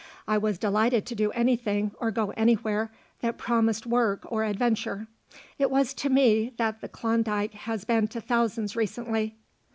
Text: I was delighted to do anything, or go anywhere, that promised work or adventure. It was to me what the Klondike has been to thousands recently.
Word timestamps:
I 0.27 0.39
was 0.39 0.57
delighted 0.57 1.05
to 1.05 1.13
do 1.15 1.29
anything, 1.33 1.91
or 1.99 2.09
go 2.09 2.31
anywhere, 2.31 2.91
that 3.19 3.37
promised 3.37 3.85
work 3.85 4.23
or 4.31 4.43
adventure. 4.43 5.05
It 5.59 5.69
was 5.69 5.93
to 5.93 6.09
me 6.09 6.53
what 6.57 6.81
the 6.81 6.89
Klondike 6.89 7.53
has 7.53 7.85
been 7.85 8.07
to 8.07 8.19
thousands 8.19 8.75
recently. 8.75 9.35